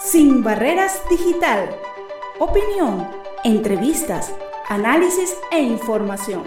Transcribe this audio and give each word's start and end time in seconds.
Sin 0.00 0.44
Barreras 0.44 1.02
Digital. 1.10 1.76
Opinión, 2.38 3.10
entrevistas, 3.42 4.32
análisis 4.68 5.36
e 5.50 5.60
información. 5.60 6.44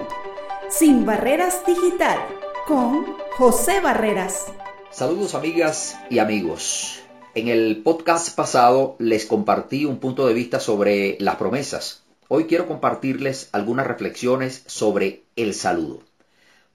Sin 0.70 1.06
Barreras 1.06 1.62
Digital 1.68 2.18
con 2.66 3.06
José 3.38 3.82
Barreras. 3.82 4.46
Saludos 4.90 5.36
amigas 5.36 6.00
y 6.10 6.20
amigos. 6.20 7.02
En 7.36 7.50
el 7.50 7.84
podcast 7.84 8.34
pasado 8.34 8.96
les 9.00 9.26
compartí 9.26 9.84
un 9.84 10.00
punto 10.00 10.26
de 10.28 10.34
vista 10.34 10.62
sobre 10.62 11.18
las 11.20 11.36
promesas. 11.36 12.04
Hoy 12.30 12.46
quiero 12.46 12.68
compartirles 12.68 13.50
algunas 13.52 13.86
reflexiones 13.86 14.64
sobre 14.68 15.24
el 15.36 15.54
saludo. 15.54 16.00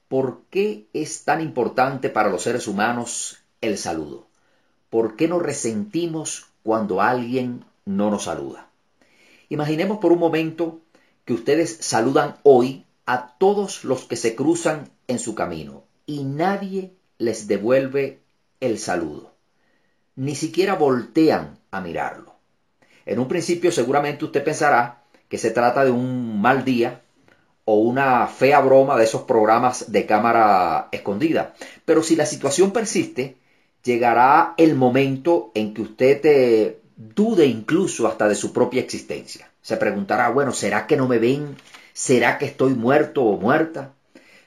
¿Por 0.07 0.41
qué 0.51 0.85
es 0.93 1.23
tan 1.23 1.41
importante 1.41 2.11
para 2.11 2.29
los 2.29 2.43
seres 2.43 2.67
humanos 2.67 3.39
el 3.61 3.79
saludo? 3.79 4.27
¿Por 4.91 5.15
qué 5.15 5.27
nos 5.27 5.41
resentimos 5.41 6.45
cuando 6.67 6.99
alguien 6.99 7.63
no 7.85 8.11
nos 8.11 8.25
saluda? 8.25 8.67
Imaginemos 9.47 9.99
por 9.99 10.11
un 10.11 10.19
momento 10.19 10.81
que 11.23 11.31
ustedes 11.31 11.77
saludan 11.79 12.35
hoy 12.43 12.85
a 13.05 13.37
todos 13.37 13.85
los 13.85 14.03
que 14.03 14.17
se 14.17 14.35
cruzan 14.35 14.89
en 15.07 15.17
su 15.17 15.33
camino 15.33 15.85
y 16.05 16.25
nadie 16.25 16.91
les 17.19 17.47
devuelve 17.47 18.19
el 18.59 18.79
saludo. 18.79 19.31
Ni 20.17 20.35
siquiera 20.35 20.75
voltean 20.75 21.57
a 21.71 21.79
mirarlo. 21.79 22.35
En 23.05 23.19
un 23.19 23.29
principio 23.29 23.71
seguramente 23.71 24.25
usted 24.25 24.43
pensará 24.43 25.03
que 25.29 25.37
se 25.37 25.51
trata 25.51 25.85
de 25.85 25.91
un 25.91 26.41
mal 26.41 26.65
día 26.65 27.01
o 27.63 27.75
una 27.75 28.27
fea 28.27 28.59
broma 28.59 28.97
de 28.97 29.05
esos 29.05 29.21
programas 29.21 29.89
de 29.89 30.05
cámara 30.05 30.89
escondida. 30.91 31.53
Pero 31.85 32.03
si 32.03 32.17
la 32.17 32.25
situación 32.25 32.71
persiste, 32.71 33.37
llegará 33.87 34.53
el 34.57 34.75
momento 34.75 35.51
en 35.55 35.73
que 35.73 35.81
usted 35.81 36.19
eh, 36.25 36.79
dude 36.97 37.45
incluso 37.45 38.05
hasta 38.05 38.27
de 38.27 38.35
su 38.35 38.51
propia 38.51 38.81
existencia. 38.81 39.49
Se 39.61 39.77
preguntará, 39.77 40.29
bueno, 40.29 40.51
¿será 40.51 40.85
que 40.87 40.97
no 40.97 41.07
me 41.07 41.19
ven? 41.19 41.55
¿Será 41.93 42.37
que 42.37 42.45
estoy 42.45 42.73
muerto 42.73 43.23
o 43.23 43.39
muerta? 43.39 43.93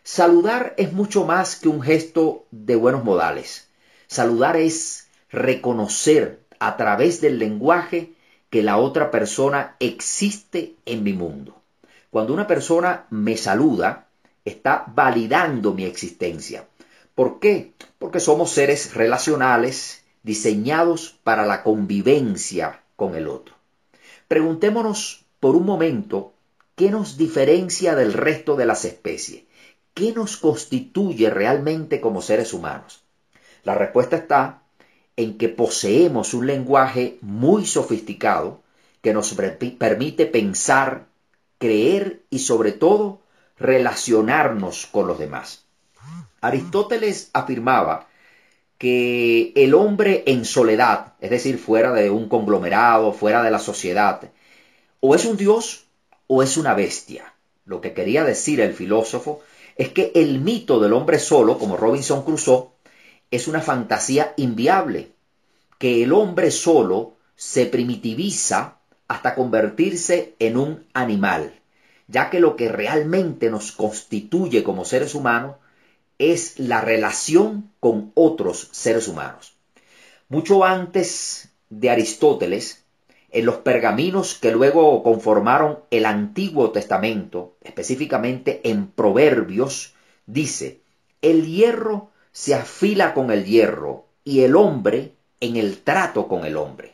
Saludar 0.03 0.75
es 0.77 0.93
mucho 0.93 1.25
más 1.25 1.57
que 1.57 1.69
un 1.69 1.81
gesto 1.81 2.45
de 2.51 2.77
buenos 2.77 3.03
modales. 3.03 3.69
Saludar 4.07 4.57
es 4.57 5.09
reconocer 5.31 6.41
a 6.59 6.77
través 6.77 7.23
del 7.23 7.39
lenguaje 7.39 8.13
que 8.51 8.63
la 8.63 8.77
otra 8.77 9.11
persona 9.11 9.77
existe 9.81 10.75
en 10.85 11.03
mi 11.03 11.15
mundo. 11.15 11.63
Cuando 12.11 12.35
una 12.35 12.47
persona 12.47 13.07
me 13.09 13.37
saluda, 13.39 14.07
está 14.45 14.85
validando 14.95 15.73
mi 15.73 15.85
existencia. 15.85 16.67
¿Por 17.15 17.41
qué? 17.41 17.75
Porque 17.99 18.21
somos 18.21 18.51
seres 18.51 18.95
relacionales 18.95 20.05
diseñados 20.23 21.19
para 21.25 21.47
la 21.47 21.63
convivencia 21.63 22.83
con 22.97 23.15
el 23.15 23.29
otro. 23.29 23.55
Preguntémonos 24.29 25.25
por 25.41 25.57
un 25.57 25.65
momento 25.65 26.35
qué 26.77 26.91
nos 26.91 27.17
diferencia 27.17 27.95
del 27.95 28.13
resto 28.13 28.57
de 28.57 28.67
las 28.67 28.85
especies. 28.85 29.45
¿Qué 29.95 30.13
nos 30.13 30.37
constituye 30.37 31.31
realmente 31.31 32.01
como 32.01 32.23
seres 32.23 32.53
humanos? 32.53 33.03
La 33.65 33.75
respuesta 33.75 34.17
está 34.17 34.63
en 35.17 35.37
que 35.37 35.49
poseemos 35.49 36.33
un 36.33 36.47
lenguaje 36.47 37.19
muy 37.21 37.67
sofisticado 37.67 38.63
que 39.03 39.13
nos 39.13 39.35
permite 39.35 40.27
pensar, 40.27 41.07
creer 41.59 42.23
y 42.31 42.39
sobre 42.39 42.73
todo 42.73 43.21
relacionarnos 43.59 44.87
con 44.87 45.07
los 45.07 45.19
demás. 45.19 45.67
Aristóteles 46.41 47.31
afirmaba 47.33 48.09
que 48.79 49.53
el 49.57 49.75
hombre 49.75 50.23
en 50.27 50.47
soledad, 50.47 51.13
es 51.21 51.31
decir, 51.31 51.59
fuera 51.59 51.93
de 51.93 52.09
un 52.09 52.29
conglomerado, 52.29 53.13
fuera 53.13 53.43
de 53.43 53.51
la 53.51 53.59
sociedad, 53.59 54.31
o 55.01 55.15
es 55.15 55.27
un 55.27 55.37
dios 55.37 55.85
o 56.27 56.43
es 56.43 56.57
una 56.57 56.75
bestia. 56.75 57.35
Lo 57.67 57.81
que 57.81 57.93
quería 57.93 58.25
decir 58.25 58.61
el 58.61 58.73
filósofo 58.73 59.43
es 59.77 59.91
que 59.91 60.13
el 60.15 60.41
mito 60.41 60.81
del 60.81 60.95
hombre 60.95 61.19
solo, 61.19 61.59
como 61.59 61.77
Robinson 61.77 62.25
Crusoe, 62.25 62.69
es 63.31 63.49
una 63.49 63.61
fantasía 63.61 64.33
inviable, 64.37 65.13
que 65.79 66.03
el 66.03 66.13
hombre 66.13 66.51
solo 66.51 67.17
se 67.37 67.67
primitiviza 67.67 68.79
hasta 69.09 69.35
convertirse 69.35 70.35
en 70.39 70.57
un 70.57 70.87
animal, 70.95 71.53
ya 72.09 72.31
que 72.31 72.41
lo 72.41 72.57
que 72.57 72.69
realmente 72.69 73.51
nos 73.51 73.73
constituye 73.73 74.63
como 74.63 74.85
seres 74.85 75.15
humanos 75.15 75.57
es 76.21 76.59
la 76.59 76.83
relación 76.83 77.71
con 77.81 78.13
otros 78.15 78.69
seres 78.73 79.09
humanos. 79.09 79.55
Mucho 80.29 80.65
antes 80.65 81.49
de 81.71 81.89
Aristóteles, 81.89 82.85
en 83.31 83.47
los 83.47 83.57
pergaminos 83.57 84.35
que 84.35 84.53
luego 84.53 85.03
conformaron 85.03 85.79
el 85.91 86.05
Antiguo 86.05 86.73
Testamento, 86.73 87.55
específicamente 87.63 88.61
en 88.65 88.89
Proverbios, 88.89 89.95
dice, 90.27 90.81
el 91.23 91.47
hierro 91.47 92.11
se 92.33 92.55
afila 92.55 93.15
con 93.15 93.31
el 93.31 93.47
hierro 93.47 94.05
y 94.23 94.43
el 94.43 94.57
hombre 94.57 95.15
en 95.41 95.57
el 95.57 95.79
trato 95.79 96.29
con 96.29 96.45
el 96.45 96.59
hombre. 96.59 96.93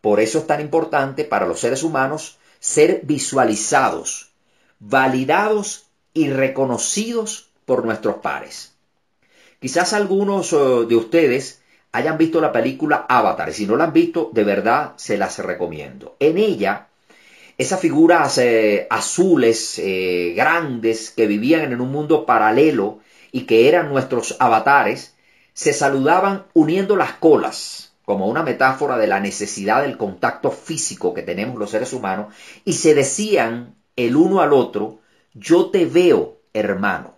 Por 0.00 0.18
eso 0.18 0.38
es 0.38 0.46
tan 0.46 0.62
importante 0.62 1.24
para 1.24 1.46
los 1.46 1.60
seres 1.60 1.82
humanos 1.82 2.38
ser 2.58 3.02
visualizados, 3.04 4.32
validados 4.78 5.88
y 6.14 6.30
reconocidos 6.30 7.51
por 7.64 7.84
nuestros 7.84 8.16
pares. 8.16 8.72
Quizás 9.60 9.92
algunos 9.92 10.52
eh, 10.52 10.56
de 10.88 10.96
ustedes 10.96 11.62
hayan 11.92 12.18
visto 12.18 12.40
la 12.40 12.52
película 12.52 13.06
Avatar, 13.08 13.50
y 13.50 13.52
si 13.52 13.66
no 13.66 13.76
la 13.76 13.84
han 13.84 13.92
visto, 13.92 14.30
de 14.32 14.44
verdad 14.44 14.94
se 14.96 15.18
las 15.18 15.38
recomiendo. 15.38 16.16
En 16.18 16.38
ella, 16.38 16.88
esas 17.58 17.80
figuras 17.80 18.38
eh, 18.38 18.86
azules, 18.90 19.78
eh, 19.78 20.32
grandes, 20.34 21.10
que 21.10 21.26
vivían 21.26 21.72
en 21.72 21.80
un 21.80 21.92
mundo 21.92 22.24
paralelo 22.24 23.00
y 23.30 23.42
que 23.42 23.68
eran 23.68 23.90
nuestros 23.90 24.36
avatares, 24.40 25.14
se 25.52 25.72
saludaban 25.74 26.46
uniendo 26.54 26.96
las 26.96 27.12
colas, 27.12 27.92
como 28.04 28.26
una 28.26 28.42
metáfora 28.42 28.96
de 28.96 29.06
la 29.06 29.20
necesidad 29.20 29.82
del 29.82 29.96
contacto 29.96 30.50
físico 30.50 31.14
que 31.14 31.22
tenemos 31.22 31.58
los 31.58 31.70
seres 31.70 31.92
humanos, 31.92 32.34
y 32.64 32.72
se 32.72 32.94
decían 32.94 33.74
el 33.96 34.16
uno 34.16 34.40
al 34.40 34.54
otro, 34.54 35.00
yo 35.34 35.70
te 35.70 35.84
veo, 35.84 36.38
hermano. 36.54 37.11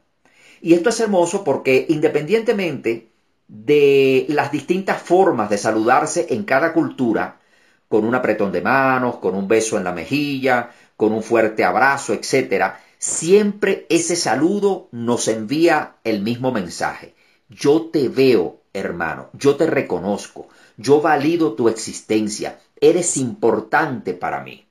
Y 0.65 0.73
esto 0.73 0.89
es 0.89 0.99
hermoso 1.01 1.45
porque 1.45 1.85
independientemente 1.91 3.11
de 3.49 4.25
las 4.31 4.51
distintas 4.51 5.03
formas 5.03 5.51
de 5.51 5.59
saludarse 5.59 6.29
en 6.31 6.45
cada 6.45 6.73
cultura, 6.73 7.39
con 7.87 8.07
un 8.07 8.15
apretón 8.15 8.51
de 8.51 8.63
manos, 8.63 9.17
con 9.17 9.35
un 9.35 9.47
beso 9.47 9.77
en 9.77 9.85
la 9.85 9.93
mejilla, 9.93 10.71
con 10.97 11.13
un 11.13 11.23
fuerte 11.23 11.65
abrazo, 11.65 12.15
etc., 12.15 12.77
siempre 12.97 13.85
ese 13.91 14.17
saludo 14.17 14.89
nos 14.91 15.29
envía 15.29 15.97
el 16.03 16.23
mismo 16.23 16.51
mensaje. 16.51 17.15
Yo 17.51 17.91
te 17.93 18.09
veo, 18.09 18.63
hermano, 18.73 19.29
yo 19.35 19.57
te 19.57 19.67
reconozco, 19.67 20.49
yo 20.79 21.03
valido 21.03 21.53
tu 21.53 21.69
existencia, 21.69 22.59
eres 22.81 23.19
importante 23.19 24.15
para 24.15 24.41
mí. 24.43 24.67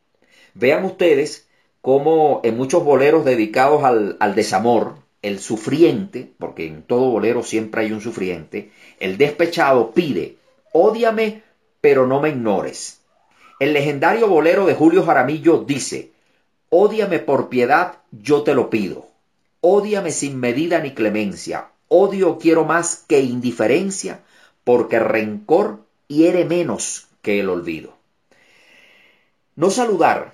Vean 0.56 0.86
ustedes 0.86 1.48
cómo 1.82 2.42
en 2.44 2.58
muchos 2.58 2.84
boleros 2.84 3.26
dedicados 3.26 3.84
al, 3.84 4.18
al 4.20 4.34
desamor, 4.34 5.03
el 5.24 5.40
sufriente, 5.40 6.32
porque 6.38 6.68
en 6.68 6.84
todo 6.84 7.10
bolero 7.10 7.44
siempre 7.44 7.82
hay 7.82 7.92
un 7.94 8.02
sufriente, 8.02 8.72
el 9.00 9.18
despechado 9.18 9.92
pide, 9.92 10.38
ódiame, 10.74 11.44
pero 11.82 12.06
no 12.06 12.20
me 12.22 12.30
ignores. 12.30 13.00
El 13.60 13.74
legendario 13.74 14.28
bolero 14.28 14.66
de 14.66 14.76
Julio 14.76 15.04
Jaramillo 15.04 15.64
dice, 15.66 16.12
ódiame 16.70 17.20
por 17.20 17.50
piedad, 17.50 18.00
yo 18.12 18.44
te 18.44 18.54
lo 18.54 18.70
pido. 18.70 19.08
Ódiame 19.62 20.12
sin 20.12 20.40
medida 20.40 20.80
ni 20.80 20.94
clemencia. 20.94 21.70
Odio 21.88 22.38
quiero 22.38 22.66
más 22.66 23.06
que 23.08 23.22
indiferencia, 23.22 24.20
porque 24.66 25.00
rencor 25.00 25.80
hiere 26.08 26.44
menos 26.44 27.08
que 27.22 27.40
el 27.40 27.50
olvido. 27.50 27.94
No 29.56 29.70
saludar 29.70 30.34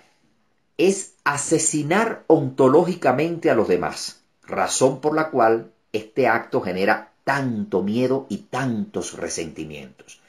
es 0.77 1.13
asesinar 1.23 2.23
ontológicamente 2.27 3.51
a 3.51 3.55
los 3.55 3.67
demás 3.67 4.18
razón 4.49 4.99
por 5.01 5.15
la 5.15 5.29
cual 5.29 5.71
este 5.93 6.27
acto 6.27 6.61
genera 6.61 7.11
tanto 7.23 7.83
miedo 7.83 8.25
y 8.29 8.37
tantos 8.37 9.13
resentimientos. 9.13 10.19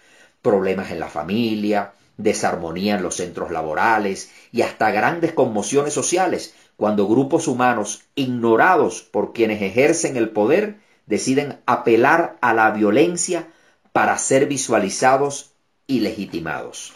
Problemas 0.42 0.90
en 0.90 1.00
la 1.00 1.08
familia, 1.08 1.92
desarmonía 2.16 2.96
en 2.96 3.02
los 3.02 3.16
centros 3.16 3.50
laborales 3.50 4.30
y 4.52 4.62
hasta 4.62 4.90
grandes 4.90 5.32
conmociones 5.32 5.94
sociales 5.94 6.54
cuando 6.76 7.08
grupos 7.08 7.48
humanos 7.48 8.02
ignorados 8.14 9.02
por 9.02 9.32
quienes 9.32 9.60
ejercen 9.62 10.16
el 10.16 10.30
poder 10.30 10.76
deciden 11.06 11.58
apelar 11.66 12.36
a 12.40 12.54
la 12.54 12.70
violencia 12.70 13.48
para 13.92 14.16
ser 14.18 14.46
visualizados 14.46 15.50
y 15.86 16.00
legitimados. 16.00 16.92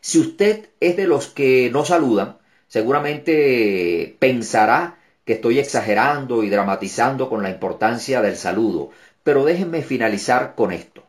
Si 0.00 0.18
usted 0.18 0.68
es 0.80 0.96
de 0.96 1.06
los 1.06 1.28
que 1.28 1.70
no 1.72 1.84
saludan, 1.84 2.38
seguramente 2.68 4.16
pensará 4.18 4.97
que 5.28 5.34
estoy 5.34 5.58
exagerando 5.58 6.42
y 6.42 6.48
dramatizando 6.48 7.28
con 7.28 7.42
la 7.42 7.50
importancia 7.50 8.22
del 8.22 8.34
saludo, 8.34 8.92
pero 9.22 9.44
déjenme 9.44 9.82
finalizar 9.82 10.54
con 10.54 10.72
esto. 10.72 11.02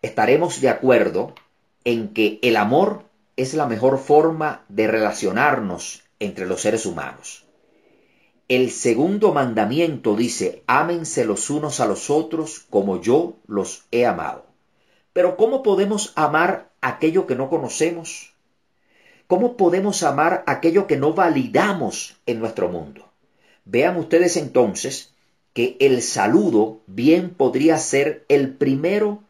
Estaremos 0.00 0.62
de 0.62 0.70
acuerdo 0.70 1.34
en 1.84 2.14
que 2.14 2.38
el 2.40 2.56
amor 2.56 3.02
es 3.36 3.52
la 3.52 3.66
mejor 3.66 3.98
forma 3.98 4.64
de 4.70 4.86
relacionarnos 4.86 6.02
entre 6.18 6.46
los 6.46 6.62
seres 6.62 6.86
humanos. 6.86 7.44
El 8.48 8.70
segundo 8.70 9.34
mandamiento 9.34 10.16
dice, 10.16 10.62
ámense 10.66 11.26
los 11.26 11.50
unos 11.50 11.80
a 11.80 11.84
los 11.84 12.08
otros 12.08 12.60
como 12.70 13.02
yo 13.02 13.36
los 13.46 13.84
he 13.90 14.06
amado. 14.06 14.46
Pero 15.12 15.36
¿cómo 15.36 15.62
podemos 15.62 16.14
amar 16.16 16.70
aquello 16.80 17.26
que 17.26 17.34
no 17.34 17.50
conocemos? 17.50 18.32
¿Cómo 19.26 19.58
podemos 19.58 20.02
amar 20.04 20.42
aquello 20.46 20.86
que 20.86 20.96
no 20.96 21.12
validamos 21.12 22.16
en 22.24 22.40
nuestro 22.40 22.70
mundo? 22.70 23.06
Vean 23.66 23.96
ustedes 23.96 24.36
entonces 24.36 25.12
que 25.52 25.76
el 25.80 26.00
saludo 26.00 26.82
bien 26.86 27.30
podría 27.30 27.78
ser 27.78 28.24
el 28.28 28.54
primero 28.54 29.24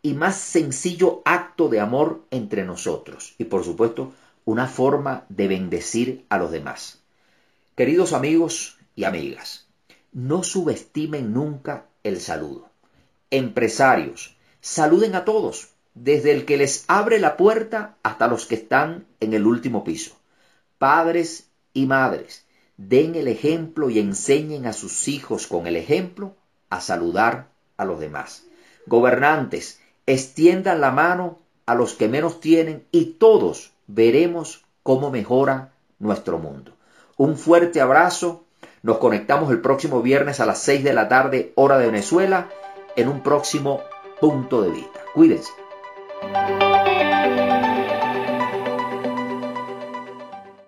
y 0.00 0.14
más 0.14 0.36
sencillo 0.36 1.22
acto 1.24 1.68
de 1.68 1.80
amor 1.80 2.24
entre 2.30 2.64
nosotros 2.64 3.34
y 3.36 3.44
por 3.44 3.64
supuesto 3.64 4.12
una 4.44 4.68
forma 4.68 5.24
de 5.28 5.48
bendecir 5.48 6.24
a 6.28 6.38
los 6.38 6.52
demás. 6.52 7.00
Queridos 7.74 8.12
amigos 8.12 8.78
y 8.94 9.04
amigas, 9.04 9.66
no 10.12 10.44
subestimen 10.44 11.34
nunca 11.34 11.86
el 12.04 12.20
saludo. 12.20 12.70
Empresarios, 13.30 14.36
saluden 14.60 15.16
a 15.16 15.24
todos, 15.24 15.70
desde 15.94 16.30
el 16.30 16.44
que 16.44 16.58
les 16.58 16.84
abre 16.86 17.18
la 17.18 17.36
puerta 17.36 17.96
hasta 18.04 18.28
los 18.28 18.46
que 18.46 18.54
están 18.54 19.06
en 19.18 19.34
el 19.34 19.46
último 19.46 19.82
piso. 19.82 20.16
Padres 20.78 21.48
y 21.74 21.86
madres, 21.86 22.44
den 22.88 23.14
el 23.14 23.28
ejemplo 23.28 23.90
y 23.90 23.98
enseñen 23.98 24.64
a 24.64 24.72
sus 24.72 25.06
hijos 25.06 25.46
con 25.46 25.66
el 25.66 25.76
ejemplo 25.76 26.34
a 26.70 26.80
saludar 26.80 27.48
a 27.76 27.84
los 27.84 28.00
demás. 28.00 28.44
Gobernantes, 28.86 29.80
extiendan 30.06 30.80
la 30.80 30.90
mano 30.90 31.38
a 31.66 31.74
los 31.74 31.92
que 31.94 32.08
menos 32.08 32.40
tienen 32.40 32.86
y 32.90 33.16
todos 33.18 33.72
veremos 33.86 34.64
cómo 34.82 35.10
mejora 35.10 35.72
nuestro 35.98 36.38
mundo. 36.38 36.72
Un 37.18 37.36
fuerte 37.36 37.82
abrazo. 37.82 38.44
Nos 38.82 38.96
conectamos 38.96 39.50
el 39.50 39.60
próximo 39.60 40.00
viernes 40.00 40.40
a 40.40 40.46
las 40.46 40.60
6 40.62 40.82
de 40.82 40.94
la 40.94 41.08
tarde, 41.08 41.52
hora 41.56 41.76
de 41.76 41.86
Venezuela, 41.86 42.48
en 42.96 43.08
un 43.08 43.22
próximo 43.22 43.82
punto 44.20 44.62
de 44.62 44.70
vista. 44.70 45.00
Cuídense. 45.12 45.50